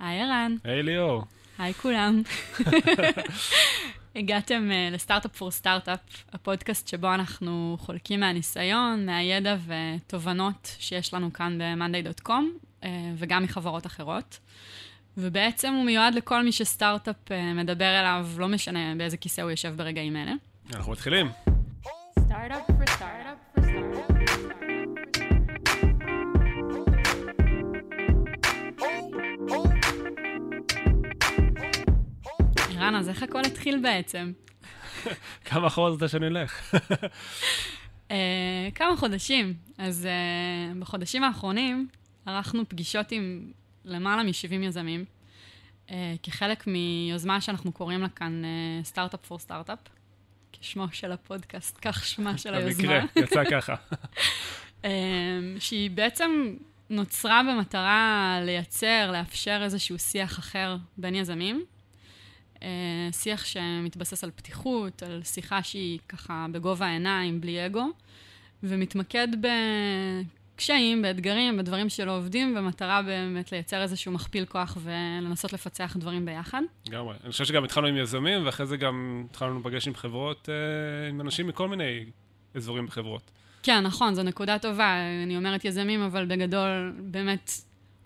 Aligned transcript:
היי 0.00 0.22
ערן. 0.22 0.56
היי 0.64 0.82
ליאור. 0.82 1.24
היי 1.58 1.74
כולם. 1.74 2.22
הגעתם 4.16 4.70
uh, 4.70 4.94
לסטארט-אפ 4.94 5.36
פור 5.36 5.50
סטארט-אפ, 5.50 6.00
הפודקאסט 6.32 6.88
שבו 6.88 7.14
אנחנו 7.14 7.76
חולקים 7.80 8.20
מהניסיון, 8.20 9.06
מהידע 9.06 9.56
ותובנות 9.66 10.76
שיש 10.78 11.14
לנו 11.14 11.32
כאן 11.32 11.58
ב-monday.com 11.58 12.30
uh, 12.82 12.86
וגם 13.16 13.42
מחברות 13.42 13.86
אחרות. 13.86 14.38
ובעצם 15.16 15.72
הוא 15.72 15.84
מיועד 15.84 16.14
לכל 16.14 16.44
מי 16.44 16.52
שסטארט-אפ 16.52 17.16
uh, 17.28 17.32
מדבר 17.54 18.00
אליו, 18.00 18.26
לא 18.38 18.48
משנה 18.48 18.94
באיזה 18.96 19.16
כיסא 19.16 19.40
הוא 19.40 19.50
יושב 19.50 19.74
ברגעים 19.76 20.16
אלה. 20.16 20.32
אנחנו 20.74 20.92
מתחילים. 20.92 21.30
סטארט-אפ 22.18 22.66
פור 22.66 22.86
סטארט-אפ 22.86 23.27
רן, 32.88 32.94
אז 32.94 33.08
איך 33.08 33.22
הכל 33.22 33.40
התחיל 33.40 33.78
בעצם? 33.82 34.32
כמה 35.44 35.66
אחורה 35.66 35.92
זאת 35.92 36.10
שאני 36.10 36.26
אלך? 36.26 36.74
uh, 38.08 38.12
כמה 38.74 38.96
חודשים. 38.96 39.54
אז 39.78 40.08
uh, 40.08 40.78
בחודשים 40.78 41.24
האחרונים 41.24 41.88
ערכנו 42.26 42.68
פגישות 42.68 43.12
עם 43.12 43.52
למעלה 43.84 44.22
מ-70 44.22 44.54
יזמים, 44.64 45.04
uh, 45.86 45.90
כחלק 46.22 46.66
מיוזמה 46.66 47.40
שאנחנו 47.40 47.72
קוראים 47.72 48.00
לה 48.00 48.08
כאן 48.08 48.42
סטארט-אפ 48.82 49.26
פור 49.26 49.38
סטארט-אפ, 49.38 49.78
כשמו 50.52 50.86
של 50.92 51.12
הפודקאסט, 51.12 51.78
כך 51.82 52.04
שמה 52.04 52.38
של 52.38 52.54
היוזמה. 52.54 53.00
במקרה, 53.00 53.24
יצא 53.24 53.44
ככה. 53.50 53.74
uh, 54.82 54.86
שהיא 55.58 55.90
בעצם 55.90 56.54
נוצרה 56.90 57.42
במטרה 57.42 58.38
לייצר, 58.44 59.10
לאפשר 59.12 59.60
איזשהו 59.62 59.98
שיח 59.98 60.38
אחר 60.38 60.76
בין 60.96 61.14
יזמים. 61.14 61.64
אה, 62.62 62.68
שיח 63.12 63.44
שמתבסס 63.44 64.24
על 64.24 64.30
פתיחות, 64.30 65.02
על 65.02 65.22
שיחה 65.24 65.62
שהיא 65.62 65.98
ככה 66.08 66.46
בגובה 66.52 66.86
העיניים, 66.86 67.40
בלי 67.40 67.66
אגו, 67.66 67.86
ומתמקד 68.62 69.28
בקשיים, 70.54 71.02
באתגרים, 71.02 71.56
בדברים 71.56 71.88
שלא 71.88 72.16
עובדים, 72.16 72.54
במטרה 72.54 73.02
באמת 73.02 73.52
לייצר 73.52 73.82
איזשהו 73.82 74.12
מכפיל 74.12 74.44
כוח 74.44 74.78
ולנסות 74.82 75.52
לפצח 75.52 75.96
דברים 75.96 76.24
ביחד. 76.24 76.62
לגמרי. 76.88 77.14
אני 77.24 77.32
חושב 77.32 77.44
שגם 77.44 77.64
התחלנו 77.64 77.86
עם 77.86 77.96
יזמים, 77.96 78.46
ואחרי 78.46 78.66
זה 78.66 78.76
גם 78.76 79.24
התחלנו 79.30 79.54
להיפגש 79.54 79.88
עם 79.88 79.94
חברות, 79.94 80.48
אה, 80.48 81.08
עם 81.08 81.20
אנשים 81.20 81.46
מכל 81.46 81.68
מיני 81.68 82.04
אזורים 82.54 82.86
בחברות. 82.86 83.30
כן, 83.62 83.80
נכון, 83.80 84.14
זו 84.14 84.22
נקודה 84.22 84.58
טובה. 84.58 84.96
אני 85.24 85.36
אומרת 85.36 85.64
יזמים, 85.64 86.02
אבל 86.02 86.26
בגדול, 86.26 86.92
באמת, 86.98 87.50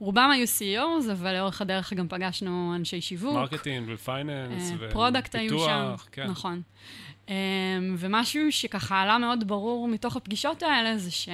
רובם 0.02 0.30
היו 0.32 0.46
CEOs, 0.46 1.12
אבל 1.12 1.36
לאורך 1.36 1.60
הדרך 1.60 1.92
גם 1.92 2.08
פגשנו 2.08 2.72
אנשי 2.76 3.00
שיווק. 3.00 3.34
marketing 3.34 3.88
ו 3.94 4.04
finance 4.04 4.70
ופיתוח. 4.70 4.92
product 4.92 5.34
היו 5.34 5.58
שם, 5.58 5.94
כן. 6.12 6.26
נכון. 6.26 6.62
אמ, 7.28 7.34
ומשהו 7.98 8.52
שככה 8.52 9.02
עלה 9.02 9.18
מאוד 9.18 9.48
ברור 9.48 9.88
מתוך 9.88 10.16
הפגישות 10.16 10.62
האלה, 10.62 10.98
זה 10.98 11.10
ש... 11.10 11.28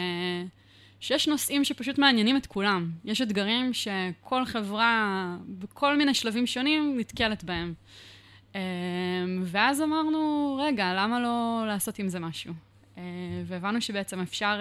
שיש 1.01 1.29
נושאים 1.29 1.65
שפשוט 1.65 1.99
מעניינים 1.99 2.37
את 2.37 2.47
כולם. 2.47 2.91
יש 3.05 3.23
אתגרים 3.23 3.73
שכל 3.73 4.45
חברה, 4.45 5.37
בכל 5.49 5.97
מיני 5.97 6.15
שלבים 6.15 6.47
שונים, 6.47 6.95
נתקלת 6.99 7.45
בהם. 7.45 7.75
אמ, 8.55 8.61
ואז 9.45 9.83
אמרנו, 9.83 10.57
רגע, 10.63 10.93
למה 10.97 11.21
לא 11.21 11.65
לעשות 11.67 11.99
עם 11.99 12.09
זה 12.09 12.21
משהו? 12.21 12.55
אה, 12.99 13.03
והבנו 13.47 13.81
שבעצם 13.81 14.21
אפשר... 14.21 14.61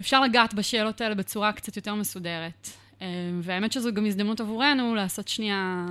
אפשר 0.00 0.20
לגעת 0.20 0.54
בשאלות 0.54 1.00
האלה 1.00 1.14
בצורה 1.14 1.52
קצת 1.52 1.76
יותר 1.76 1.94
מסודרת. 1.94 2.68
אה, 3.02 3.06
והאמת 3.42 3.72
שזו 3.72 3.92
גם 3.94 4.06
הזדמנות 4.06 4.40
עבורנו 4.40 4.94
לעשות 4.94 5.28
שנייה, 5.28 5.86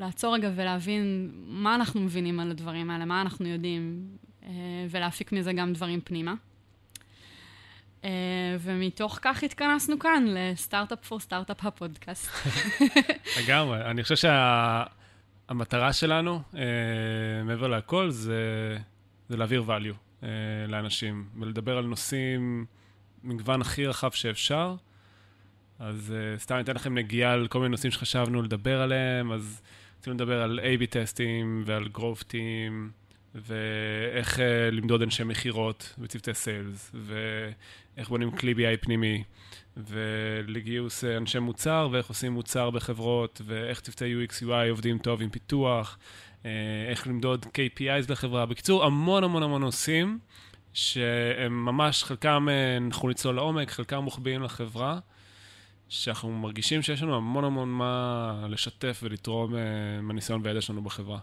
לעצור 0.00 0.34
רגע 0.34 0.50
ולהבין 0.54 1.30
מה 1.46 1.74
אנחנו 1.74 2.00
מבינים 2.00 2.40
על 2.40 2.50
הדברים 2.50 2.90
האלה, 2.90 3.04
מה 3.04 3.20
אנחנו 3.20 3.46
יודעים, 3.46 4.06
אה, 4.42 4.50
ולהפיק 4.90 5.32
מזה 5.32 5.52
גם 5.52 5.72
דברים 5.72 6.00
פנימה. 6.00 6.34
אה, 8.04 8.10
ומתוך 8.60 9.18
כך 9.22 9.42
התכנסנו 9.42 9.98
כאן 9.98 10.24
לסטארט-אפ 10.28 11.06
פור 11.06 11.20
סטארט-אפ 11.20 11.64
הפודקאסט. 11.64 12.30
לגמרי. 13.40 13.84
אני 13.84 14.02
חושב 14.02 14.28
שהמטרה 15.48 15.92
שלנו, 15.92 16.40
מעבר 17.44 17.68
לכל, 17.68 18.10
זה, 18.10 18.78
זה 19.28 19.36
להעביר 19.36 19.64
value 19.66 20.26
לאנשים, 20.68 21.28
ולדבר 21.40 21.78
על 21.78 21.84
נושאים... 21.84 22.66
מגוון 23.24 23.60
הכי 23.60 23.86
רחב 23.86 24.10
שאפשר. 24.10 24.76
אז 25.78 26.14
uh, 26.36 26.40
סתם 26.40 26.60
אתן 26.60 26.74
לכם 26.74 26.94
נגיעה 26.94 27.32
על 27.32 27.48
כל 27.48 27.58
מיני 27.58 27.70
נושאים 27.70 27.92
שחשבנו 27.92 28.42
לדבר 28.42 28.80
עליהם, 28.80 29.32
אז 29.32 29.62
רצינו 30.00 30.16
לדבר 30.16 30.42
על 30.42 30.60
A-B 30.62 30.86
טסטים 30.86 31.62
ועל 31.66 31.88
team, 32.30 32.72
ואיך 33.34 34.38
uh, 34.38 34.40
למדוד 34.72 35.02
אנשי 35.02 35.24
מכירות 35.24 35.94
וצוותי 35.98 36.34
סיילס, 36.34 36.94
ואיך 36.94 38.08
בונים 38.08 38.30
כלי 38.30 38.54
BI 38.54 38.76
פנימי, 38.80 39.24
ולגיוס 39.76 41.04
uh, 41.04 41.06
אנשי 41.16 41.38
מוצר, 41.38 41.88
ואיך 41.92 42.06
עושים 42.06 42.32
מוצר 42.32 42.70
בחברות, 42.70 43.40
ואיך 43.44 43.80
צוותי 43.80 44.14
UX 44.24 44.42
UI 44.42 44.70
עובדים 44.70 44.98
טוב 44.98 45.22
עם 45.22 45.30
פיתוח, 45.30 45.98
uh, 46.42 46.46
איך 46.88 47.06
למדוד 47.06 47.46
KPIs 47.46 48.12
לחברה. 48.12 48.46
בקיצור, 48.46 48.84
המון 48.84 49.24
המון 49.24 49.42
המון 49.42 49.60
נושאים. 49.60 50.18
שהם 50.74 51.64
ממש, 51.64 52.04
חלקם 52.04 52.48
אה, 52.50 52.76
אנחנו 52.76 53.08
לצלול 53.08 53.34
לעומק, 53.34 53.70
חלקם 53.70 53.98
מוחביאים 53.98 54.42
לחברה, 54.42 54.98
שאנחנו 55.88 56.32
מרגישים 56.32 56.82
שיש 56.82 57.02
לנו 57.02 57.16
המון 57.16 57.44
המון 57.44 57.68
מה 57.68 58.46
לשתף 58.48 59.00
ולתרום 59.02 59.54
אה, 59.54 59.60
מהניסיון 60.02 60.40
והידע 60.44 60.60
שלנו 60.60 60.82
בחברה. 60.82 61.18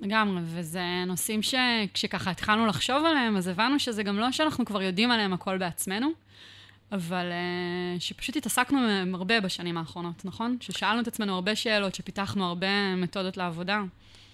לגמרי, 0.00 0.42
וזה 0.44 0.82
נושאים 1.06 1.40
שכשככה 1.42 2.30
התחלנו 2.30 2.66
לחשוב 2.66 3.04
עליהם, 3.04 3.36
אז 3.36 3.48
הבנו 3.48 3.78
שזה 3.78 4.02
גם 4.02 4.18
לא 4.18 4.32
שאנחנו 4.32 4.64
כבר 4.64 4.82
יודעים 4.82 5.10
עליהם 5.10 5.32
הכל 5.32 5.58
בעצמנו, 5.58 6.08
אבל 6.92 7.26
uh, 7.30 8.00
שפשוט 8.00 8.36
התעסקנו 8.36 8.78
הרבה 9.14 9.40
בשנים 9.40 9.76
האחרונות, 9.76 10.24
נכון? 10.24 10.56
ששאלנו 10.60 11.00
את 11.00 11.08
עצמנו 11.08 11.34
הרבה 11.34 11.56
שאלות, 11.56 11.94
שפיתחנו 11.94 12.44
הרבה 12.46 12.96
מתודות 12.96 13.36
לעבודה. 13.36 13.82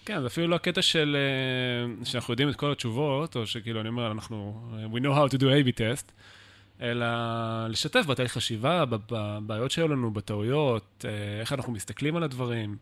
כן, 0.07 0.21
זה 0.21 0.27
אפילו 0.27 0.49
לא 0.49 0.57
הקטע 0.57 0.83
של... 0.83 1.17
אה, 1.17 2.05
שאנחנו 2.05 2.33
יודעים 2.33 2.49
את 2.49 2.57
כל 2.57 2.73
התשובות, 2.73 3.37
או 3.37 3.47
שכאילו, 3.47 3.81
אני 3.81 3.89
אומר, 3.89 4.13
אנחנו... 4.13 4.69
We 4.93 4.97
know 4.97 5.05
how 5.05 5.35
to 5.35 5.39
do 5.39 5.43
A-B 5.43 5.79
test, 5.79 6.13
אלא 6.81 7.07
לשתף 7.69 8.07
בתהליך 8.07 8.33
חשיבה, 8.33 8.85
בבעיות 8.85 9.71
שהיו 9.71 9.89
לנו, 9.89 10.11
בטעויות, 10.11 11.05
אה, 11.09 11.41
איך 11.41 11.53
אנחנו 11.53 11.73
מסתכלים 11.73 12.17
על 12.17 12.23
הדברים. 12.23 12.77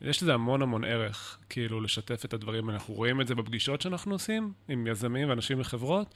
יש 0.00 0.22
לזה 0.22 0.34
המון 0.34 0.62
המון 0.62 0.84
ערך, 0.84 1.38
כאילו, 1.48 1.80
לשתף 1.80 2.24
את 2.24 2.34
הדברים. 2.34 2.70
אנחנו 2.70 2.94
רואים 2.94 3.20
את 3.20 3.26
זה 3.26 3.34
בפגישות 3.34 3.80
שאנחנו 3.80 4.12
עושים 4.12 4.52
עם 4.68 4.86
יזמים 4.86 5.28
ואנשים 5.28 5.58
מחברות, 5.58 6.14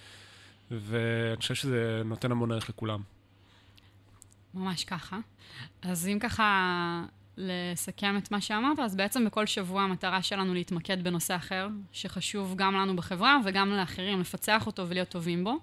ואני 0.71 1.37
חושב 1.37 1.55
שזה 1.55 2.03
נותן 2.05 2.32
המון 2.32 2.53
ערך 2.53 2.69
לכולם. 2.69 3.03
ממש 4.55 4.84
ככה. 4.84 5.19
אז 5.82 6.09
אם 6.09 6.19
ככה 6.19 7.05
לסכם 7.41 8.17
את 8.17 8.31
מה 8.31 8.41
שאמרת, 8.41 8.78
אז 8.78 8.97
בעצם 8.97 9.25
בכל 9.25 9.47
שבוע 9.47 9.83
המטרה 9.83 10.23
שלנו 10.23 10.55
להתמקד 10.55 11.05
בנושא 11.05 11.37
אחר, 11.37 11.69
שחשוב 11.93 12.55
גם 12.56 12.75
לנו 12.75 12.97
בחברה 12.97 13.39
וגם 13.45 13.71
לאחרים, 13.71 14.21
לפצח 14.21 14.67
אותו 14.67 14.89
ולהיות 14.89 15.09
טובים 15.09 15.45
בו. 15.45 15.59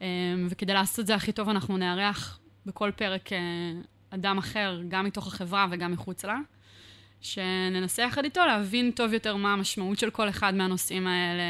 אמ, 0.00 0.06
וכדי 0.50 0.72
לעשות 0.72 1.00
את 1.00 1.06
זה 1.06 1.14
הכי 1.14 1.32
טוב, 1.32 1.48
אנחנו 1.48 1.76
נארח 1.76 2.38
בכל 2.66 2.90
פרק 2.96 3.32
אה, 3.32 3.38
אדם 4.10 4.38
אחר, 4.38 4.80
גם 4.88 5.04
מתוך 5.04 5.26
החברה 5.26 5.66
וגם 5.70 5.92
מחוץ 5.92 6.24
לה, 6.24 6.38
שננסה 7.20 8.02
יחד 8.02 8.24
איתו 8.24 8.40
להבין 8.46 8.90
טוב 8.90 9.12
יותר 9.12 9.36
מה 9.36 9.52
המשמעות 9.52 9.98
של 9.98 10.10
כל 10.10 10.28
אחד 10.28 10.54
מהנושאים 10.54 11.06
האלה, 11.06 11.42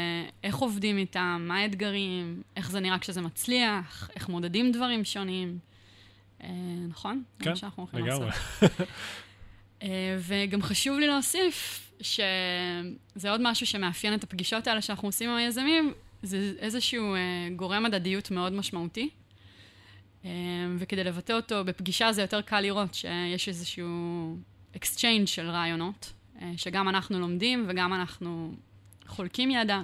איך 0.43 0.55
עובדים 0.55 0.97
איתם, 0.97 1.45
מה 1.47 1.57
האתגרים, 1.57 2.41
איך 2.55 2.71
זה 2.71 2.79
נראה 2.79 2.99
כשזה 2.99 3.21
מצליח, 3.21 4.09
איך 4.15 4.29
מודדים 4.29 4.71
דברים 4.71 5.03
שונים. 5.03 5.57
אה, 6.43 6.49
נכון? 6.89 7.23
כן, 7.39 7.53
לגמרי. 7.93 8.29
אה, 9.83 10.17
וגם 10.19 10.61
חשוב 10.61 10.99
לי 10.99 11.07
להוסיף 11.07 11.91
שזה 12.01 13.31
עוד 13.31 13.41
משהו 13.43 13.65
שמאפיין 13.65 14.13
את 14.13 14.23
הפגישות 14.23 14.67
האלה 14.67 14.81
שאנחנו 14.81 15.07
עושים 15.07 15.29
עם 15.29 15.35
היזמים, 15.35 15.93
זה 16.23 16.53
איזשהו 16.59 17.15
אה, 17.15 17.19
גורם 17.55 17.85
הדדיות 17.85 18.31
מאוד 18.31 18.53
משמעותי. 18.53 19.09
אה, 20.25 20.29
וכדי 20.77 21.03
לבטא 21.03 21.33
אותו 21.33 21.63
בפגישה 21.65 22.11
זה 22.11 22.21
יותר 22.21 22.41
קל 22.41 22.61
לראות 22.61 22.93
שיש 22.93 23.47
איזשהו 23.47 24.37
exchange 24.75 25.25
של 25.25 25.49
רעיונות, 25.49 26.13
שגם 26.57 26.89
אנחנו 26.89 27.19
לומדים 27.19 27.65
וגם 27.67 27.93
אנחנו 27.93 28.53
חולקים 29.07 29.51
ידע, 29.51 29.81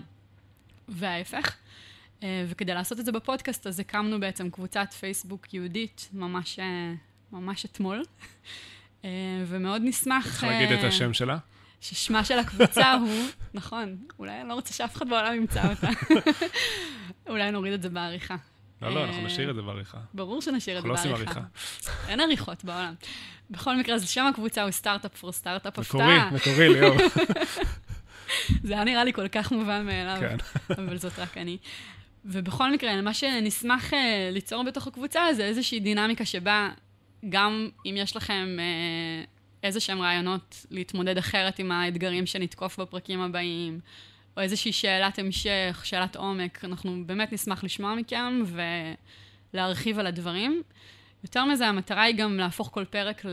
וההפך. 0.88 1.56
וכדי 2.48 2.74
לעשות 2.74 3.00
את 3.00 3.06
זה 3.06 3.12
בפודקאסט, 3.12 3.68
אז 3.68 3.80
הקמנו 3.80 4.19
בעצם 4.19 4.50
קבוצת 4.50 4.94
פייסבוק 5.00 5.53
יהודית 5.53 6.09
ממש, 6.13 6.59
ממש 7.31 7.65
אתמול. 7.65 8.03
אה, 9.06 9.09
ומאוד 9.47 9.81
נשמח... 9.86 10.25
צריך 10.25 10.44
להגיד 10.44 10.71
את 10.71 10.83
אה, 10.83 10.88
השם 10.88 11.13
שלה? 11.13 11.38
ששמה 11.81 12.24
של 12.24 12.39
הקבוצה 12.39 12.94
הוא, 12.94 13.25
נכון, 13.53 13.97
אולי 14.19 14.42
אני 14.42 14.50
לא 14.50 14.53
רוצה 14.53 14.74
שאף 14.74 14.95
אחד 14.95 15.09
בעולם 15.09 15.36
ימצא 15.36 15.69
אותה. 15.69 15.89
אולי 17.30 17.51
נוריד 17.51 17.74
את 17.74 17.81
זה 17.81 17.89
בעריכה. 17.89 18.36
לא, 18.81 18.95
לא, 18.95 19.03
אנחנו 19.06 19.21
נשאיר 19.21 19.50
את 19.50 19.56
זה 19.56 19.62
בעריכה. 19.62 19.97
ברור 20.13 20.42
שנשאיר 20.42 20.77
את 20.77 20.83
זה 20.83 20.89
בעריכה. 20.89 21.09
אנחנו 21.09 21.19
לא 21.19 21.24
עושים 21.25 21.39
עריכה. 21.39 22.07
אין 22.07 22.19
עריכות 22.19 22.63
בעולם. 22.63 22.94
בכל 23.50 23.77
מקרה, 23.77 23.95
אז 23.95 24.09
שם 24.09 24.25
הקבוצה 24.25 24.63
הוא 24.63 24.71
סטארט-אפ 24.71 25.18
פור 25.18 25.31
סטארט-אפ 25.31 25.80
הפתעה. 25.80 26.30
מקורי, 26.31 26.39
מקורי, 26.39 26.69
ליאור. 26.69 26.98
זה 28.68 28.74
היה 28.74 28.83
נראה 28.83 29.03
לי 29.03 29.13
כל 29.13 29.27
כך 29.27 29.51
מובן 29.51 29.86
מאליו, 29.86 30.18
כן. 30.19 30.38
אבל 30.83 30.98
זאת 30.98 31.19
רק 31.19 31.38
אני. 31.38 31.57
ובכל 32.25 32.71
מקרה, 32.71 33.01
מה 33.01 33.13
שנשמח 33.13 33.91
ליצור 34.31 34.63
בתוך 34.63 34.88
הקבוצה 34.88 35.33
זה 35.33 35.45
איזושהי 35.45 35.80
דינמיקה 35.80 36.25
שבה 36.25 36.69
גם 37.30 37.69
אם 37.86 37.95
יש 37.98 38.16
לכם 38.16 38.57
uh, 38.57 39.27
איזה 39.63 39.80
שהם 39.80 40.01
רעיונות 40.01 40.66
להתמודד 40.72 41.18
אחרת 41.18 41.60
עם 41.60 41.72
האתגרים 41.72 42.25
שנתקוף 42.25 42.80
בפרקים 42.80 43.22
הבאים, 43.22 43.80
או 44.38 44.42
איזושהי 44.42 44.72
שאלת 44.72 45.19
המשך, 45.19 45.81
שאלת 45.83 46.16
עומק, 46.16 46.66
אנחנו 46.66 47.04
באמת 47.06 47.33
נשמח 47.33 47.63
לשמוע 47.63 47.95
מכם 47.95 48.44
ולהרחיב 49.54 50.00
על 50.00 50.07
הדברים. 50.07 50.62
יותר 51.24 51.45
מזה, 51.45 51.68
המטרה 51.68 52.04
היא 52.04 52.16
גם 52.16 52.38
להפוך 52.38 52.69
כל 52.74 52.86
פרק 52.86 53.25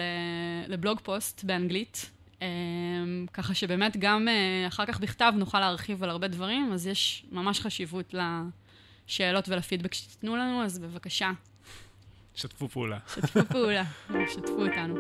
לבלוג 0.69 1.01
פוסט 1.01 1.45
באנגלית, 1.45 2.11
אמ, 2.43 3.27
ככה 3.33 3.55
שבאמת 3.55 3.97
גם 3.97 4.29
אה, 4.29 4.69
אחר 4.69 4.87
כך 4.87 5.01
בכתב 5.01 5.33
נוכל 5.37 5.61
להרחיב 5.61 6.03
על 6.03 6.11
הרבה 6.11 6.29
דברים, 6.29 6.73
אז 6.73 6.87
יש 6.87 7.25
ממש 7.33 7.61
חשיבות 7.61 8.15
לשאלות 9.09 9.49
ולפידבק 9.49 9.95
שתיתנו 9.95 10.37
לנו, 10.37 10.63
אז 10.63 10.79
בבקשה. 10.79 11.31
שתפו 12.35 12.69
פעולה. 12.69 12.99
שתפו 13.15 13.45
פעולה, 13.45 13.85
שתפו 14.29 14.67
אותנו. 14.67 14.95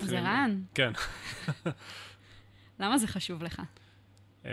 אז 0.00 0.12
ערן. 0.12 0.62
כן. 0.74 0.92
למה 2.80 2.98
זה 2.98 3.06
חשוב 3.06 3.42
לך? 3.42 3.62
אה, 4.44 4.50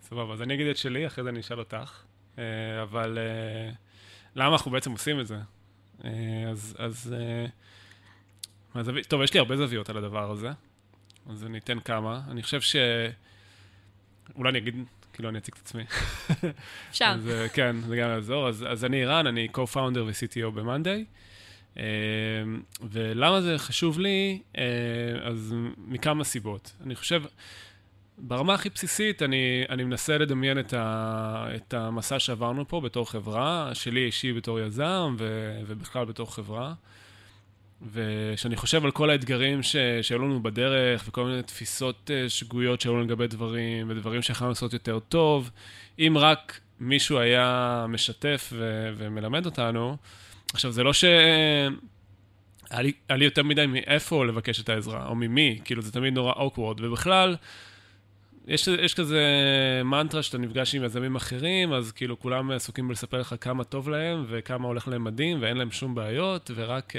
סבבה, 0.00 0.32
אז 0.32 0.42
אני 0.42 0.54
אגיד 0.54 0.66
את 0.66 0.76
שלי, 0.76 1.06
אחרי 1.06 1.24
זה 1.24 1.30
אני 1.30 1.40
אשאל 1.40 1.58
אותך. 1.58 2.02
אה, 2.38 2.82
אבל 2.82 3.18
אה, 3.18 3.72
למה 4.34 4.52
אנחנו 4.52 4.70
בעצם 4.70 4.92
עושים 4.92 5.20
את 5.20 5.26
זה? 5.26 5.36
אז, 6.78 7.14
טוב, 9.08 9.22
יש 9.22 9.34
לי 9.34 9.40
הרבה 9.40 9.56
זוויות 9.56 9.90
על 9.90 9.96
הדבר 9.96 10.30
הזה, 10.30 10.50
אז 11.30 11.44
אני 11.44 11.58
אתן 11.58 11.80
כמה. 11.80 12.20
אני 12.30 12.42
חושב 12.42 12.60
ש... 12.60 12.76
אולי 14.34 14.50
אני 14.50 14.58
אגיד, 14.58 14.74
כאילו 15.12 15.28
אני 15.28 15.38
אציג 15.38 15.54
את 15.54 15.60
עצמי. 15.60 15.82
אפשר. 16.90 17.12
אז 17.14 17.30
כן, 17.52 17.76
זה 17.80 17.96
גם 17.96 18.08
יעזור. 18.08 18.48
אז, 18.48 18.64
אז 18.68 18.84
אני 18.84 19.04
רן, 19.04 19.26
אני 19.26 19.48
co-founder 19.52 19.98
ו-CTO 20.06 20.50
ב-Monday. 20.50 21.04
ולמה 22.90 23.40
זה 23.40 23.58
חשוב 23.58 23.98
לי? 24.00 24.40
אז 25.22 25.54
מכמה 25.78 26.24
סיבות. 26.24 26.72
אני 26.84 26.94
חושב, 26.94 27.22
ברמה 28.18 28.54
הכי 28.54 28.68
בסיסית, 28.68 29.22
אני, 29.22 29.64
אני 29.68 29.84
מנסה 29.84 30.18
לדמיין 30.18 30.58
את, 30.58 30.74
ה, 30.74 31.46
את 31.56 31.74
המסע 31.74 32.18
שעברנו 32.18 32.68
פה 32.68 32.80
בתור 32.80 33.10
חברה, 33.10 33.70
שלי 33.74 34.04
אישי 34.04 34.32
בתור 34.32 34.60
יזם 34.60 35.16
ו, 35.18 35.52
ובכלל 35.66 36.04
בתור 36.04 36.34
חברה. 36.34 36.74
וכשאני 37.92 38.56
חושב 38.56 38.84
על 38.84 38.90
כל 38.90 39.10
האתגרים 39.10 39.62
שהיו 40.02 40.18
לנו 40.18 40.42
בדרך, 40.42 41.04
וכל 41.08 41.24
מיני 41.24 41.42
תפיסות 41.42 42.10
אה, 42.14 42.28
שגויות 42.28 42.80
שהיו 42.80 42.94
לנו 42.94 43.02
לגבי 43.02 43.26
דברים, 43.26 43.90
ודברים 43.90 44.22
שיכולנו 44.22 44.50
לעשות 44.50 44.72
יותר 44.72 44.98
טוב, 44.98 45.50
אם 45.98 46.16
רק 46.18 46.60
מישהו 46.80 47.18
היה 47.18 47.86
משתף 47.88 48.52
ו- 48.52 48.90
ומלמד 48.96 49.46
אותנו, 49.46 49.96
עכשיו, 50.54 50.72
זה 50.72 50.82
לא 50.82 50.92
ש... 50.92 51.04
היה 52.70 52.82
לי, 52.82 52.92
היה 53.08 53.16
לי 53.18 53.24
יותר 53.24 53.42
מדי 53.42 53.66
מאיפה 53.66 54.26
לבקש 54.26 54.60
את 54.60 54.68
העזרה, 54.68 55.06
או 55.06 55.14
ממי, 55.14 55.60
כאילו 55.64 55.82
זה 55.82 55.92
תמיד 55.92 56.14
נורא 56.14 56.32
אוקוורד, 56.32 56.80
ובכלל, 56.80 57.36
יש, 58.46 58.68
יש 58.68 58.94
כזה 58.94 59.20
מנטרה 59.84 60.22
שאתה 60.22 60.38
נפגש 60.38 60.74
עם 60.74 60.84
יזמים 60.84 61.16
אחרים, 61.16 61.72
אז 61.72 61.92
כאילו 61.92 62.18
כולם 62.18 62.50
עסוקים 62.50 62.88
בלספר 62.88 63.20
לך 63.20 63.34
כמה 63.40 63.64
טוב 63.64 63.88
להם, 63.88 64.24
וכמה 64.28 64.66
הולך 64.66 64.88
להם 64.88 65.04
מדהים, 65.04 65.42
ואין 65.42 65.56
להם 65.56 65.70
שום 65.70 65.94
בעיות, 65.94 66.50
ורק 66.54 66.92
uh, 66.96 66.98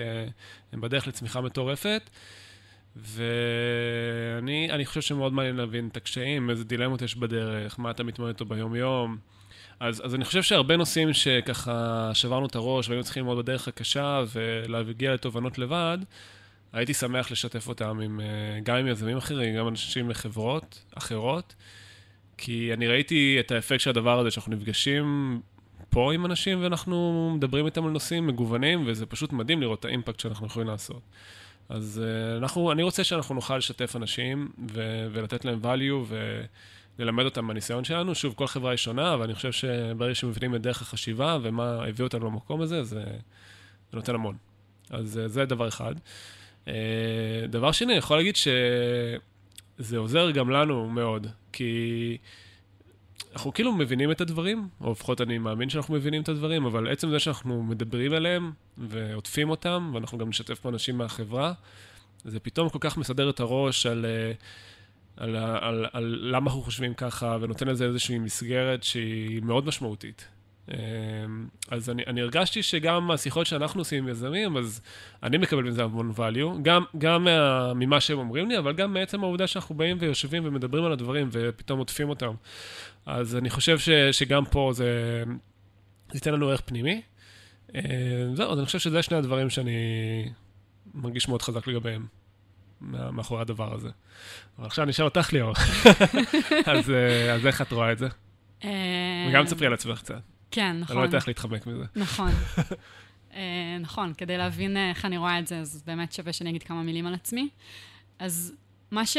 הם 0.74 0.81
בדרך 0.81 1.07
לצמיחה 1.07 1.42
מטורפת. 1.42 2.10
ואני 2.95 4.86
חושב 4.86 5.01
שמאוד 5.01 5.34
מעניין 5.34 5.56
להבין 5.56 5.88
את 5.92 5.98
הקשיים, 5.98 6.50
איזה 6.50 6.63
דילמות 6.63 7.01
יש 7.01 7.16
בדרך, 7.16 7.80
מה 7.80 7.92
אתה 7.92 8.04
מתמודד 8.04 8.34
איתו 8.34 8.45
ביום-יום. 8.45 9.18
אז, 9.80 10.06
אז 10.06 10.16
אני 10.16 10.25
חושב 10.25 10.44
שהרבה 10.44 10.78
נושאים 10.78 11.13
שככה 11.13 12.12
שברנו 12.13 12.45
את 12.45 12.56
הראש 12.56 12.90
והיינו 12.90 13.04
צריכים 13.04 13.24
ללמוד 13.24 13.45
בדרך 13.45 13.68
הקשה 13.68 14.24
ולהגיע 14.34 15.13
לתובנות 15.13 15.57
לבד, 15.57 15.98
הייתי 16.73 16.93
שמח 16.93 17.31
לשתף 17.31 17.67
אותם 17.67 17.99
עם, 17.99 18.19
אה, 18.19 18.59
גם 18.63 18.75
עם 18.75 18.87
יזמים 18.87 19.17
אחרים, 19.17 19.55
גם 19.55 19.67
אנשים 19.67 20.07
מחברות 20.07 20.85
אחרות, 20.95 21.55
כי 22.37 22.73
אני 22.73 22.87
ראיתי 22.87 23.37
את 23.39 23.51
האפקט 23.51 23.79
של 23.79 23.89
הדבר 23.89 24.19
הזה, 24.19 24.31
שאנחנו 24.31 24.55
נפגשים 24.55 25.41
פה 25.89 26.13
עם 26.13 26.25
אנשים 26.25 26.63
ואנחנו 26.63 27.31
מדברים 27.35 27.65
איתם 27.65 27.85
על 27.85 27.91
נושאים 27.91 28.27
מגוונים, 28.27 28.83
וזה 28.87 29.05
פשוט 29.05 29.33
מדהים 29.33 29.61
לראות 29.61 29.79
את 29.79 29.85
האימפקט 29.85 30.19
שאנחנו 30.19 30.47
יכולים 30.47 30.67
לעשות. 30.67 31.01
אז 31.69 32.01
אה, 32.03 32.37
אנחנו, 32.37 32.71
אני 32.71 32.83
רוצה 32.83 33.03
שאנחנו 33.03 33.35
נוכל 33.35 33.57
לשתף 33.57 33.95
אנשים 33.95 34.51
ו- 34.73 35.07
ולתת 35.11 35.45
להם 35.45 35.59
value 35.63 36.13
וללמד 36.99 37.25
אותם 37.25 37.45
מהניסיון 37.45 37.83
שלנו. 37.83 38.15
שוב, 38.15 38.33
כל 38.33 38.47
חברה 38.47 38.71
היא 38.71 38.77
שונה, 38.77 39.13
אבל 39.13 39.23
אני 39.23 39.33
חושב 39.33 39.51
שברגע 39.51 40.15
שמבינים 40.15 40.55
את 40.55 40.61
דרך 40.61 40.81
החשיבה 40.81 41.37
ומה 41.41 41.83
הביא 41.87 42.03
אותנו 42.03 42.27
למקום 42.27 42.61
הזה, 42.61 42.83
זה, 42.83 43.03
זה 43.91 43.97
נותן 43.97 44.15
המון. 44.15 44.35
אז 44.89 45.17
אה, 45.17 45.27
זה 45.27 45.45
דבר 45.45 45.67
אחד. 45.67 45.95
אה, 46.68 46.74
דבר 47.50 47.71
שני, 47.71 47.92
אני 47.94 47.98
יכול 47.98 48.18
להגיד 48.18 48.36
שזה 48.36 49.98
עוזר 49.98 50.31
גם 50.31 50.50
לנו 50.50 50.89
מאוד, 50.89 51.27
כי 51.51 52.18
אנחנו 53.33 53.54
כאילו 53.54 53.71
מבינים 53.71 54.12
את 54.12 54.21
הדברים, 54.21 54.68
או 54.81 54.92
לפחות 54.92 55.21
אני 55.21 55.38
מאמין 55.38 55.69
שאנחנו 55.69 55.94
מבינים 55.94 56.21
את 56.21 56.30
הדברים, 56.30 56.65
אבל 56.65 56.92
עצם 56.92 57.10
זה 57.10 57.19
שאנחנו 57.19 57.63
מדברים 57.63 58.13
עליהם 58.13 58.51
ועוטפים 58.77 59.50
אותם, 59.50 59.92
ואנחנו 59.94 60.18
גם 60.18 60.30
נשתף 60.30 60.60
פה 60.60 60.69
אנשים 60.69 60.98
מהחברה, 60.98 61.54
זה 62.25 62.39
פתאום 62.39 62.69
כל 62.69 62.80
כך 62.81 62.98
מסדר 62.98 63.30
את 63.30 63.39
הראש 63.39 63.86
על, 63.86 64.06
אה, 64.06 64.31
על, 65.18 65.36
על, 65.36 65.57
על, 65.62 65.86
על 65.94 66.19
למה 66.21 66.45
אנחנו 66.45 66.62
חושבים 66.62 66.94
ככה, 66.94 67.38
ונותן 67.42 67.68
לזה 67.68 67.86
איזושהי 67.86 68.19
מסגרת 68.19 68.83
שהיא 68.83 69.42
מאוד 69.44 69.66
משמעותית. 69.66 70.27
אמ, 70.71 70.75
אז 71.71 71.89
אני, 71.89 72.04
אני 72.07 72.21
הרגשתי 72.21 72.63
שגם 72.63 73.12
השיחות 73.12 73.45
שאנחנו 73.45 73.81
עושים 73.81 74.04
עם 74.04 74.10
יזמים, 74.10 74.57
אז 74.57 74.81
אני 75.24 75.38
מקבל 75.38 75.63
מזה 75.63 75.83
המון 75.83 76.13
value, 76.18 76.62
גם, 76.62 76.83
גם 76.98 77.24
מה, 77.24 77.74
ממה 77.74 78.01
שהם 78.01 78.18
אומרים 78.18 78.50
לי, 78.50 78.57
אבל 78.57 78.74
גם 78.74 78.94
מעצם 78.94 79.24
העובדה 79.24 79.48
שאנחנו 79.48 79.75
באים 79.75 79.98
ויושבים 80.00 80.45
ומדברים 80.45 80.86
על 80.86 80.92
הדברים 80.92 81.30
ופתאום 81.31 81.80
עוטפים 81.80 82.10
אותם. 82.10 82.33
אז 83.06 83.36
אני 83.36 83.50
חושב 83.50 83.80
ש, 83.80 83.89
שגם 83.89 84.45
פה 84.45 84.71
זה, 84.74 85.24
זה 86.12 86.18
ייתן 86.18 86.33
לנו 86.33 86.50
ערך 86.50 86.62
פנימי. 86.66 87.01
אמ, 87.75 87.81
זהו, 88.33 88.51
אז 88.51 88.57
אני 88.57 88.66
חושב 88.66 88.80
שזה 88.80 89.01
שני 89.01 89.18
הדברים 89.18 89.50
שאני 89.50 89.75
מרגיש 90.94 91.27
מאוד 91.30 91.42
חזק 91.42 91.68
לגביהם. 91.68 92.06
מאחורי 92.81 93.42
הדבר 93.42 93.73
הזה. 93.73 93.90
אבל 94.57 94.66
עכשיו 94.66 94.83
אני 94.83 94.92
אשאל 94.92 95.06
אותך 95.06 95.33
ליאור. 95.33 95.54
אז, 96.71 96.90
אה, 96.90 97.33
אז 97.33 97.45
איך 97.45 97.61
את 97.61 97.71
רואה 97.71 97.92
את 97.92 97.97
זה? 97.97 98.07
אמ, 98.64 98.69
וגם 99.30 99.45
תספרי 99.45 99.68
על 99.68 99.73
עצמך 99.73 99.99
קצת. 99.99 100.21
כן, 100.54 100.80
נכון. 100.80 100.95
אני 100.95 101.02
לא 101.02 101.07
יודע 101.07 101.18
איך 101.18 101.28
להתחמק 101.28 101.68
מזה. 101.68 101.86
נכון. 101.95 102.31
אה, 103.31 103.35
נכון, 103.81 104.14
כדי 104.14 104.38
להבין 104.38 104.78
אה, 104.78 104.90
איך 104.90 105.06
אני 105.06 105.18
רואה 105.18 105.40
את 105.40 105.48
זה, 105.48 105.60
אז 105.60 105.83
באמת 105.86 106.14
שווה 106.14 106.33
שאני 106.33 106.50
אגיד 106.50 106.64
כמה 106.64 106.83
מילים 106.83 107.06
על 107.06 107.14
עצמי. 107.14 107.50
אז 108.19 108.54
מה 108.92 109.06
ש... 109.06 109.18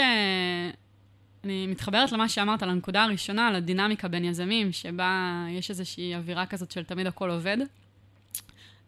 אני 1.45 1.67
מתחברת 1.67 2.13
למה 2.13 2.29
שאמרת, 2.29 2.63
על 2.63 2.71
הנקודה 2.71 3.05
הראשונה, 3.05 3.49
על 3.49 3.55
הדינמיקה 3.55 4.09
בין 4.09 4.25
יזמים, 4.25 4.73
שבה 4.73 5.47
יש 5.51 5.71
איזושהי 5.71 6.15
אווירה 6.15 6.47
כזאת 6.47 6.71
של 6.71 6.85
תמיד 6.85 7.07
הכל 7.07 7.31
עובד. 7.31 7.57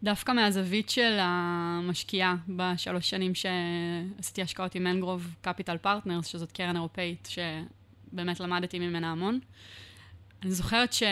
דווקא 0.03 0.31
מהזווית 0.31 0.89
של 0.89 1.17
המשקיעה 1.19 2.35
בשלוש 2.49 3.09
שנים 3.09 3.31
שעשיתי 3.35 4.41
השקעות 4.41 4.75
עם 4.75 4.83
Mangrove 4.83 5.35
Capital 5.41 5.77
Partners, 5.77 6.27
שזאת 6.27 6.51
קרן 6.51 6.75
אירופאית 6.75 7.29
שבאמת 7.31 8.39
למדתי 8.39 8.79
ממנה 8.79 9.11
המון. 9.11 9.39
אני 10.43 10.51
זוכרת 10.51 10.93
ש... 10.93 11.03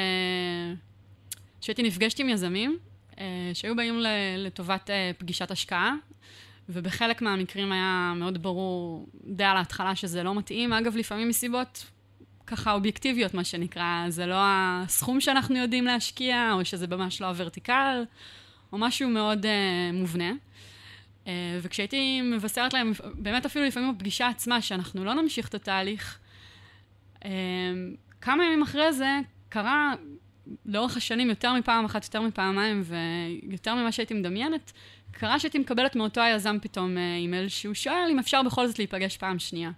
שהייתי 1.66 1.84
נפגשת 1.84 2.20
עם 2.20 2.30
יזמים 2.30 2.78
אה, 3.20 3.52
שהיו 3.54 3.76
באים 3.76 4.00
לטובת 4.38 4.90
אה, 4.90 5.12
פגישת 5.18 5.52
השקעה, 5.52 5.96
ובחלק 6.70 7.22
מהמקרים 7.22 7.72
היה 7.72 8.14
מאוד 8.16 8.44
ברור 8.44 9.08
די 9.24 9.44
על 9.44 9.58
ההתחלה 9.58 9.96
שזה 9.96 10.24
לא 10.24 10.36
מתאים. 10.36 10.74
אגב, 10.74 10.96
לפעמים 10.98 11.30
מסיבות 11.30 11.86
ככה 12.48 12.72
אובייקטיביות, 12.72 13.34
מה 13.34 13.44
שנקרא, 13.44 14.06
זה 14.10 14.26
לא 14.26 14.36
הסכום 14.40 15.22
שאנחנו 15.22 15.58
יודעים 15.58 15.86
להשקיע, 15.86 16.52
או 16.54 16.66
שזה 16.66 16.88
ממש 16.88 17.22
לא 17.22 17.28
הוורטיקל, 17.28 18.04
או 18.74 18.78
משהו 18.78 19.10
מאוד 19.10 19.46
אה, 19.46 19.92
מובנה. 19.94 20.32
Uh, 21.24 21.28
וכשהייתי 21.62 22.22
מבשרת 22.22 22.74
להם, 22.74 22.92
באמת 23.14 23.46
אפילו 23.46 23.66
לפעמים 23.66 23.96
בפגישה 23.96 24.28
עצמה, 24.28 24.62
שאנחנו 24.62 25.06
לא 25.06 25.14
נמשיך 25.14 25.48
את 25.48 25.56
התהליך, 25.56 26.20
uh, 27.20 27.26
כמה 28.22 28.46
ימים 28.46 28.62
אחרי 28.62 28.94
זה 28.94 29.20
קרה 29.50 29.94
לאורך 30.66 30.98
השנים, 30.98 31.30
יותר 31.30 31.54
מפעם 31.54 31.86
אחת, 31.86 32.04
יותר 32.04 32.22
מפעמיים, 32.22 32.84
ויותר 33.44 33.76
ממה 33.76 33.92
שהייתי 33.92 34.14
מדמיינת, 34.14 34.72
קרה 35.12 35.40
שהייתי 35.40 35.60
מקבלת 35.60 35.96
מאותו 35.96 36.22
היזם 36.22 36.58
פתאום 36.62 36.98
אימייל 36.98 37.50
שהוא 37.50 37.74
שואל 37.74 38.08
אם 38.12 38.20
אפשר 38.20 38.44
בכל 38.44 38.68
זאת 38.68 38.80
להיפגש 38.80 39.18
פעם 39.18 39.40
שנייה. 39.40 39.72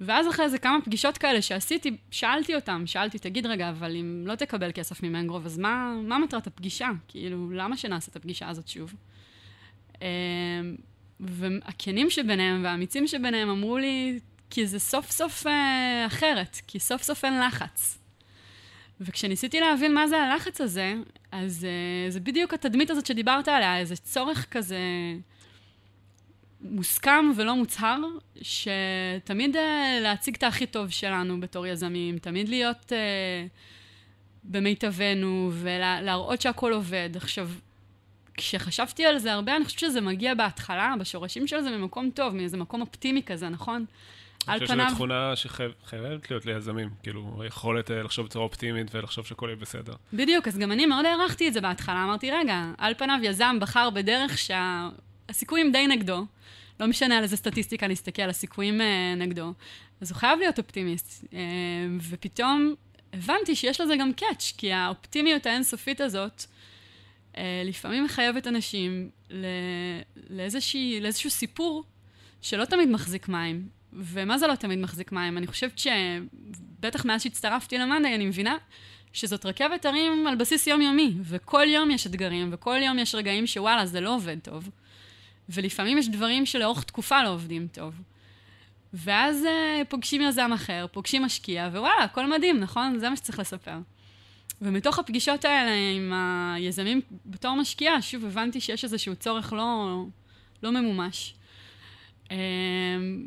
ואז 0.00 0.28
אחרי 0.28 0.44
איזה 0.44 0.58
כמה 0.58 0.78
פגישות 0.84 1.18
כאלה 1.18 1.42
שעשיתי, 1.42 1.96
שאלתי 2.10 2.54
אותם, 2.54 2.82
שאלתי, 2.86 3.18
תגיד 3.18 3.46
רגע, 3.46 3.70
אבל 3.70 3.96
אם 3.96 4.24
לא 4.26 4.34
תקבל 4.34 4.70
כסף 4.74 5.02
ממנגרוב, 5.02 5.46
אז 5.46 5.58
מה, 5.58 5.94
מה 6.02 6.18
מטרת 6.18 6.46
הפגישה? 6.46 6.88
כאילו, 7.08 7.50
למה 7.50 7.76
שנעשה 7.76 8.10
את 8.10 8.16
הפגישה 8.16 8.48
הזאת 8.48 8.68
שוב? 8.68 8.94
אמ, 10.02 10.06
והכנים 11.20 12.10
שביניהם 12.10 12.64
והאמיצים 12.64 13.06
שביניהם 13.06 13.48
אמרו 13.50 13.78
לי, 13.78 14.18
כי 14.50 14.66
זה 14.66 14.78
סוף 14.78 15.10
סוף 15.10 15.46
אה, 15.46 16.04
אחרת, 16.06 16.60
כי 16.66 16.78
סוף 16.78 17.02
סוף 17.02 17.24
אין 17.24 17.40
לחץ. 17.40 17.97
וכשניסיתי 19.00 19.60
להבין 19.60 19.94
מה 19.94 20.08
זה 20.08 20.22
הלחץ 20.22 20.60
הזה, 20.60 20.94
אז 21.32 21.64
אה, 21.64 22.10
זה 22.10 22.20
בדיוק 22.20 22.54
התדמית 22.54 22.90
הזאת 22.90 23.06
שדיברת 23.06 23.48
עליה, 23.48 23.78
איזה 23.78 23.96
צורך 23.96 24.46
כזה 24.50 24.78
מוסכם 26.60 27.30
ולא 27.36 27.56
מוצהר, 27.56 27.98
שתמיד 28.42 29.56
אה, 29.56 29.98
להציג 30.00 30.34
את 30.34 30.42
הכי 30.42 30.66
טוב 30.66 30.90
שלנו 30.90 31.40
בתור 31.40 31.66
יזמים, 31.66 32.18
תמיד 32.18 32.48
להיות 32.48 32.92
אה, 32.92 33.46
במיטבנו 34.44 35.50
ולהראות 35.52 36.40
שהכל 36.40 36.72
עובד. 36.72 37.10
עכשיו, 37.14 37.50
כשחשבתי 38.34 39.06
על 39.06 39.18
זה 39.18 39.32
הרבה, 39.32 39.56
אני 39.56 39.64
חושבת 39.64 39.78
שזה 39.78 40.00
מגיע 40.00 40.34
בהתחלה, 40.34 40.94
בשורשים 41.00 41.46
של 41.46 41.60
זה, 41.60 41.70
ממקום 41.70 42.10
טוב, 42.10 42.34
מאיזה 42.34 42.56
מקום 42.56 42.80
אופטימי 42.80 43.22
כזה, 43.22 43.48
נכון? 43.48 43.84
אני 44.48 44.66
חושב 44.66 44.74
שזו 44.74 44.94
תכונה 44.94 45.36
שחייבת 45.36 46.30
להיות 46.30 46.46
ליזמים, 46.46 46.88
כאילו, 47.02 47.42
היכולת 47.42 47.90
אה, 47.90 48.02
לחשוב 48.02 48.26
בצורה 48.26 48.44
אופטימית 48.44 48.94
ולחשוב 48.94 49.26
שהכל 49.26 49.46
יהיה 49.46 49.56
בסדר. 49.56 49.92
בדיוק, 50.12 50.48
אז 50.48 50.58
גם 50.58 50.72
אני 50.72 50.86
מאוד 50.86 51.04
הערכתי 51.04 51.48
את 51.48 51.52
זה 51.52 51.60
בהתחלה, 51.60 52.04
אמרתי, 52.04 52.30
רגע, 52.30 52.72
על 52.78 52.94
פניו 52.94 53.18
יזם 53.22 53.56
בחר 53.60 53.90
בדרך 53.90 54.38
שהסיכויים 54.38 55.72
די 55.72 55.86
נגדו, 55.86 56.26
לא 56.80 56.86
משנה 56.86 57.16
על 57.16 57.22
איזה 57.22 57.36
סטטיסטיקה 57.36 57.88
נסתכל, 57.88 58.22
הסיכויים 58.22 58.80
אה, 58.80 59.14
נגדו, 59.16 59.52
אז 60.00 60.10
הוא 60.10 60.18
חייב 60.18 60.38
להיות 60.38 60.58
אופטימיסט. 60.58 61.24
אה, 61.34 61.38
ופתאום 62.10 62.74
הבנתי 63.12 63.56
שיש 63.56 63.80
לזה 63.80 63.96
גם 63.96 64.12
קאץ', 64.12 64.52
כי 64.56 64.72
האופטימיות 64.72 65.46
האינסופית 65.46 66.00
הזאת, 66.00 66.44
לפעמים 67.64 68.04
מחייבת 68.04 68.46
אנשים 68.46 69.10
לאיזושהי, 70.30 71.00
לאיזשהו 71.00 71.30
סיפור 71.30 71.84
שלא 72.40 72.64
תמיד 72.64 72.88
מחזיק 72.88 73.28
מים. 73.28 73.77
ומה 73.98 74.38
זה 74.38 74.46
לא 74.46 74.54
תמיד 74.54 74.78
מחזיק 74.78 75.12
מים? 75.12 75.38
אני 75.38 75.46
חושבת 75.46 75.78
שבטח 75.78 77.04
מאז 77.04 77.22
שהצטרפתי 77.22 77.78
למאנדיי, 77.78 78.14
אני 78.14 78.26
מבינה 78.26 78.56
שזאת 79.12 79.46
רכבת 79.46 79.84
הרים 79.84 80.26
על 80.26 80.36
בסיס 80.36 80.66
יומיומי, 80.66 81.14
וכל 81.22 81.66
יום 81.68 81.90
יש 81.90 82.06
אתגרים, 82.06 82.48
וכל 82.52 82.76
יום 82.82 82.98
יש 82.98 83.14
רגעים 83.14 83.46
שוואלה, 83.46 83.86
זה 83.86 84.00
לא 84.00 84.14
עובד 84.14 84.36
טוב. 84.42 84.70
ולפעמים 85.48 85.98
יש 85.98 86.08
דברים 86.08 86.46
שלאורך 86.46 86.84
תקופה 86.84 87.22
לא 87.22 87.28
עובדים 87.28 87.66
טוב. 87.72 87.94
ואז 88.92 89.44
uh, 89.44 89.84
פוגשים 89.84 90.22
יזם 90.22 90.50
אחר, 90.54 90.86
פוגשים 90.92 91.22
משקיע, 91.22 91.68
ווואלה, 91.72 92.04
הכל 92.04 92.30
מדהים, 92.30 92.60
נכון? 92.60 92.98
זה 92.98 93.10
מה 93.10 93.16
שצריך 93.16 93.38
לספר. 93.38 93.78
ומתוך 94.62 94.98
הפגישות 94.98 95.44
האלה 95.44 95.70
עם 95.96 96.12
היזמים 96.54 97.00
בתור 97.26 97.54
משקיעה, 97.54 98.02
שוב 98.02 98.24
הבנתי 98.24 98.60
שיש 98.60 98.84
איזשהו 98.84 99.16
צורך 99.16 99.52
לא, 99.52 100.04
לא 100.62 100.70
ממומש. 100.70 101.34
אמ, 102.30 102.36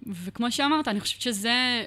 וכמו 0.07 0.51
שאמרת, 0.51 0.87
אני 0.87 0.99
חושבת 0.99 1.21
שזה, 1.21 1.85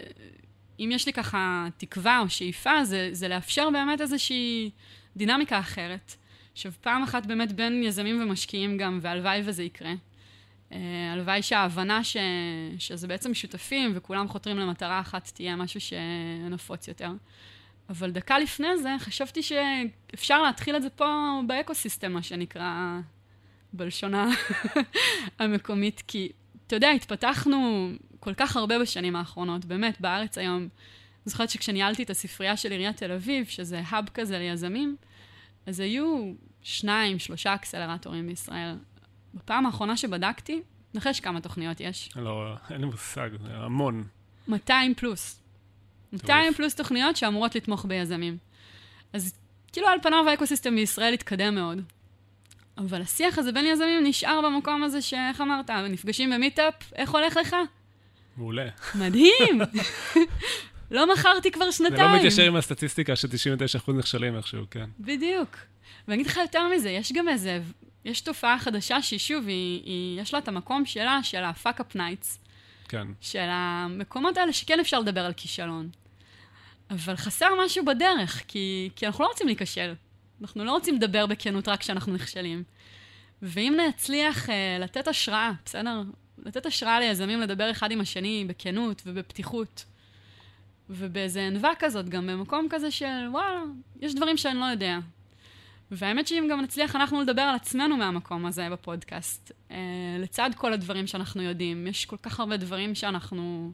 אם 0.80 0.90
יש 0.92 1.06
לי 1.06 1.12
ככה 1.12 1.66
תקווה 1.76 2.20
או 2.20 2.30
שאיפה, 2.30 2.84
זה, 2.84 3.08
זה 3.12 3.28
לאפשר 3.28 3.70
באמת 3.70 4.00
איזושהי 4.00 4.70
דינמיקה 5.16 5.58
אחרת. 5.58 6.14
עכשיו, 6.52 6.72
פעם 6.80 7.02
אחת 7.02 7.26
באמת 7.26 7.52
בין 7.52 7.82
יזמים 7.82 8.22
ומשקיעים 8.22 8.78
גם, 8.78 8.98
והלוואי 9.02 9.42
וזה 9.44 9.62
יקרה. 9.62 9.92
אה, 10.72 11.12
הלוואי 11.12 11.42
שההבנה 11.42 12.04
ש, 12.04 12.16
שזה 12.78 13.08
בעצם 13.08 13.34
שותפים 13.34 13.92
וכולם 13.94 14.28
חותרים 14.28 14.58
למטרה 14.58 15.00
אחת 15.00 15.30
תהיה 15.34 15.56
משהו 15.56 15.80
שנפוץ 15.80 16.88
יותר. 16.88 17.10
אבל 17.88 18.10
דקה 18.10 18.38
לפני 18.38 18.76
זה 18.76 18.90
חשבתי 18.98 19.40
שאפשר 19.42 20.42
להתחיל 20.42 20.76
את 20.76 20.82
זה 20.82 20.90
פה 20.90 21.40
ב 21.46 21.52
ecosystem, 21.52 22.12
מה 22.12 22.22
שנקרא, 22.22 23.00
בשכונה 23.72 24.30
המקומית, 25.38 26.02
כי 26.06 26.32
אתה 26.66 26.76
יודע, 26.76 26.90
התפתחנו 26.90 27.90
כל 28.20 28.34
כך 28.34 28.56
הרבה 28.56 28.78
בשנים 28.78 29.16
האחרונות, 29.16 29.64
באמת, 29.64 30.00
בארץ 30.00 30.38
היום. 30.38 30.56
אני 30.58 31.30
זוכרת 31.30 31.50
שכשניהלתי 31.50 32.02
את 32.02 32.10
הספרייה 32.10 32.56
של 32.56 32.70
עיריית 32.70 32.96
תל 32.96 33.12
אביב, 33.12 33.46
שזה 33.46 33.82
hub 33.86 34.08
כזה 34.14 34.38
ליזמים, 34.38 34.96
אז 35.66 35.80
היו 35.80 36.32
שניים, 36.62 37.18
שלושה 37.18 37.54
אקסלרטורים 37.54 38.26
בישראל. 38.26 38.76
בפעם 39.34 39.66
האחרונה 39.66 39.96
שבדקתי, 39.96 40.62
נחש 40.94 41.20
כמה 41.20 41.40
תוכניות 41.40 41.80
יש. 41.80 42.10
לא, 42.16 42.54
אין 42.70 42.80
לי 42.80 42.86
מושג, 42.86 43.30
זה 43.42 43.56
המון. 43.56 44.04
200 44.48 44.94
פלוס. 44.94 45.40
200 46.12 46.54
פלוס 46.54 46.74
תוכניות 46.74 47.16
שאמורות 47.16 47.54
לתמוך 47.54 47.84
ביזמים. 47.84 48.38
אז 49.12 49.38
כאילו 49.72 49.88
על 49.88 49.98
פניו 50.02 50.28
האקוסיסטם 50.28 50.74
בישראל 50.74 51.14
התקדם 51.14 51.54
מאוד. 51.54 51.82
אבל 52.78 53.02
השיח 53.02 53.38
הזה 53.38 53.52
בין 53.52 53.66
יזמים 53.66 54.04
נשאר 54.06 54.40
במקום 54.44 54.82
הזה 54.82 55.02
שאיך 55.02 55.40
אמרת, 55.40 55.70
נפגשים 55.70 56.30
במיטאפ, 56.30 56.74
איך 56.96 57.10
הולך 57.10 57.36
לך? 57.36 57.56
מעולה. 58.36 58.68
מדהים! 58.94 59.60
לא 60.90 61.12
מכרתי 61.12 61.50
כבר 61.50 61.70
שנתיים. 61.70 61.96
זה 61.96 62.02
לא 62.02 62.16
מתיישר 62.16 62.42
עם 62.42 62.56
הסטטיסטיקה 62.56 63.16
ש-99% 63.16 63.92
נכשלים 63.92 64.36
איכשהו, 64.36 64.64
כן. 64.70 64.90
בדיוק. 65.00 65.56
ואני 66.08 66.22
אגיד 66.22 66.26
לך 66.26 66.36
יותר 66.36 66.68
מזה, 66.68 66.90
יש 66.90 67.12
גם 67.12 67.28
איזה, 67.28 67.60
יש 68.04 68.20
תופעה 68.20 68.58
חדשה 68.58 69.02
שהיא 69.02 69.18
שוב, 69.18 69.46
היא, 69.46 69.82
היא, 69.84 70.20
יש 70.20 70.34
לה 70.34 70.38
את 70.38 70.48
המקום 70.48 70.86
שלה, 70.86 71.20
של 71.22 71.44
ה-fuck 71.44 71.80
up 71.80 71.96
nights. 71.96 72.38
כן. 72.88 73.06
של 73.20 73.46
המקומות 73.48 74.36
האלה 74.36 74.52
שכן 74.52 74.80
אפשר 74.80 75.00
לדבר 75.00 75.20
על 75.20 75.32
כישלון. 75.32 75.88
אבל 76.90 77.16
חסר 77.16 77.48
משהו 77.64 77.84
בדרך, 77.84 78.42
כי, 78.48 78.90
כי 78.96 79.06
אנחנו 79.06 79.24
לא 79.24 79.28
רוצים 79.28 79.46
להיכשל. 79.46 79.94
אנחנו 80.42 80.64
לא 80.64 80.70
רוצים 80.70 80.94
לדבר 80.94 81.26
בכנות 81.26 81.68
רק 81.68 81.80
כשאנחנו 81.80 82.12
נכשלים. 82.12 82.62
ואם 83.42 83.76
נצליח 83.88 84.48
uh, 84.48 84.52
לתת 84.80 85.08
השראה, 85.08 85.52
בסדר? 85.64 86.02
לתת 86.38 86.66
השראה 86.66 87.00
ליזמים 87.00 87.40
לדבר 87.40 87.70
אחד 87.70 87.90
עם 87.90 88.00
השני 88.00 88.44
בכנות 88.48 89.02
ובפתיחות, 89.06 89.84
ובאיזה 90.90 91.46
ענווה 91.46 91.70
כזאת, 91.78 92.08
גם 92.08 92.26
במקום 92.26 92.66
כזה 92.70 92.90
של, 92.90 93.28
וואלה, 93.30 93.62
יש 94.00 94.14
דברים 94.14 94.36
שאני 94.36 94.58
לא 94.58 94.64
יודע. 94.64 94.98
והאמת 95.90 96.26
שאם 96.26 96.48
גם 96.50 96.60
נצליח 96.60 96.96
אנחנו 96.96 97.20
לדבר 97.20 97.42
על 97.42 97.54
עצמנו 97.54 97.96
מהמקום 97.96 98.46
הזה 98.46 98.68
בפודקאסט, 98.70 99.52
uh, 99.68 99.72
לצד 100.18 100.50
כל 100.56 100.72
הדברים 100.72 101.06
שאנחנו 101.06 101.42
יודעים, 101.42 101.86
יש 101.86 102.06
כל 102.06 102.16
כך 102.22 102.40
הרבה 102.40 102.56
דברים 102.56 102.94
שאנחנו 102.94 103.72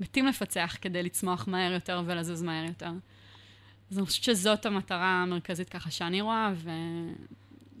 מתים 0.00 0.26
לפצח 0.26 0.76
כדי 0.80 1.02
לצמוח 1.02 1.48
מהר 1.48 1.72
יותר 1.72 2.02
ולזוז 2.06 2.42
מהר 2.42 2.64
יותר. 2.64 2.90
אז 3.90 3.98
אני 3.98 4.06
חושבת 4.06 4.24
שזאת 4.24 4.66
המטרה 4.66 5.22
המרכזית 5.22 5.68
ככה 5.68 5.90
שאני 5.90 6.20
רואה, 6.20 6.52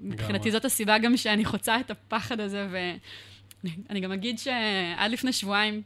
ומבחינתי 0.02 0.50
זאת 0.50 0.64
הסיבה 0.64 0.98
גם 0.98 1.16
שאני 1.16 1.44
חוצה 1.44 1.80
את 1.80 1.90
הפחד 1.90 2.40
הזה, 2.40 2.68
ואני 3.64 4.00
גם 4.00 4.12
אגיד 4.12 4.38
שעד 4.38 5.10
לפני 5.10 5.32
שבועיים 5.32 5.82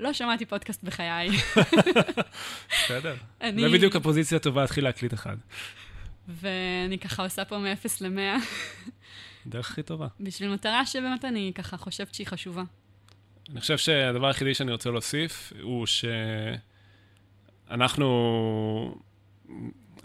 לא 0.00 0.12
שמעתי 0.12 0.46
פודקאסט 0.46 0.84
בחיי. 0.84 1.28
בסדר. 2.84 3.14
זה 3.40 3.68
בדיוק 3.72 3.96
הפוזיציה 3.96 4.36
הטובה 4.36 4.60
להתחיל 4.60 4.84
להקליט 4.84 5.14
אחד. 5.14 5.36
ואני 6.28 6.98
ככה 6.98 7.22
עושה 7.22 7.44
פה 7.44 7.58
מ-0 7.58 7.88
ל-100. 8.00 8.40
דרך 9.46 9.70
הכי 9.70 9.82
טובה. 9.82 10.06
בשביל 10.20 10.50
מטרה 10.50 10.86
שבאמת 10.86 11.24
אני 11.24 11.52
ככה 11.54 11.76
חושבת 11.76 12.14
שהיא 12.14 12.26
חשובה. 12.26 12.62
אני 13.50 13.60
חושב 13.60 13.78
שהדבר 13.78 14.26
היחידי 14.26 14.54
שאני 14.54 14.72
רוצה 14.72 14.90
להוסיף 14.90 15.52
הוא 15.62 15.86
שאנחנו 17.68 18.06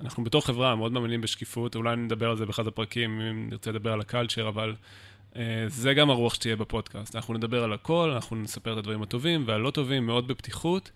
אנחנו 0.01 0.23
בתור 0.23 0.45
חברה 0.45 0.75
מאוד 0.75 0.91
מאמינים 0.91 1.21
בשקיפות, 1.21 1.75
אולי 1.75 1.95
נדבר 1.95 2.29
על 2.29 2.37
זה 2.37 2.45
באחד 2.45 2.67
הפרקים, 2.67 3.21
אם 3.21 3.49
נרצה 3.49 3.71
לדבר 3.71 3.93
על 3.93 4.01
הקלצ'ר, 4.01 4.47
אבל 4.47 4.75
uh, 5.33 5.37
זה 5.67 5.93
גם 5.93 6.09
הרוח 6.09 6.33
שתהיה 6.33 6.55
בפודקאסט. 6.55 7.15
אנחנו 7.15 7.33
נדבר 7.33 7.63
על 7.63 7.73
הכל, 7.73 8.11
אנחנו 8.13 8.35
נספר 8.35 8.73
את 8.73 8.77
הדברים 8.77 9.01
הטובים 9.01 9.43
והלא 9.47 9.71
טובים 9.71 10.05
מאוד 10.05 10.27
בפתיחות, 10.27 10.91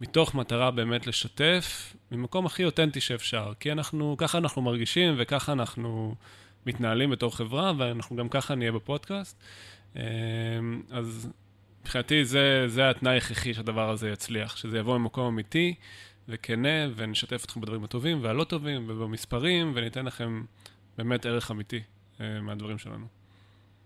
מתוך 0.00 0.34
מטרה 0.34 0.70
באמת 0.70 1.06
לשתף 1.06 1.96
ממקום 2.10 2.46
הכי 2.46 2.64
אותנטי 2.64 3.00
שאפשר. 3.00 3.52
כי 3.60 3.72
אנחנו, 3.72 4.16
ככה 4.18 4.38
אנחנו 4.38 4.62
מרגישים 4.62 5.14
וככה 5.18 5.52
אנחנו 5.52 6.14
מתנהלים 6.66 7.10
בתור 7.10 7.36
חברה, 7.36 7.72
ואנחנו 7.78 8.16
גם 8.16 8.28
ככה 8.28 8.54
נהיה 8.54 8.72
בפודקאסט. 8.72 9.42
Uh, 9.94 9.98
אז 10.90 11.28
מבחינתי 11.82 12.24
זה, 12.24 12.64
זה 12.66 12.90
התנאי 12.90 13.16
הכרחי 13.16 13.54
שהדבר 13.54 13.90
הזה 13.90 14.10
יצליח, 14.10 14.56
שזה 14.56 14.78
יבוא 14.78 14.98
ממקום 14.98 15.26
אמיתי. 15.26 15.74
וכנה, 16.28 16.68
ונשתף 16.96 17.44
אתכם 17.44 17.60
בדברים 17.60 17.84
הטובים 17.84 18.18
והלא 18.22 18.44
טובים, 18.44 18.84
ובמספרים, 18.88 19.72
וניתן 19.74 20.04
לכם 20.04 20.44
באמת 20.98 21.26
ערך 21.26 21.50
אמיתי 21.50 21.80
uh, 22.18 22.20
מהדברים 22.42 22.78
שלנו. 22.78 23.06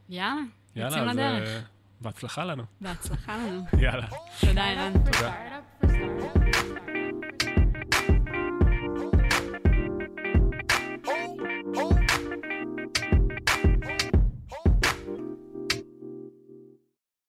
יאללה, 0.08 0.40
יוצאים 0.76 1.04
לדרך. 1.04 1.48
Uh, 1.48 1.66
בהצלחה 2.00 2.44
לנו. 2.44 2.62
בהצלחה 2.80 3.36
לנו. 3.36 3.62
יאללה. 3.84 4.06
תודה, 4.40 4.64
ערן. 4.64 4.92
תודה. 4.92 6.49